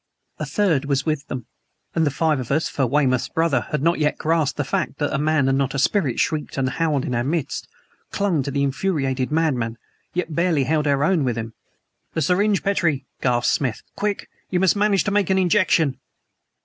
[0.39, 1.45] A third was with them;
[1.93, 5.13] and the five of us (for Weymouth's brother had not yet grasped the fact that
[5.13, 7.67] a man and not a spirit shrieked and howled in our midst)
[8.09, 9.77] clung to the infuriated madman,
[10.15, 11.53] yet barely held our own with him.
[12.15, 13.83] "The syringe, Petrie!" gasped Smith.
[13.95, 14.27] "Quick!
[14.49, 15.99] You must manage to make an injection!"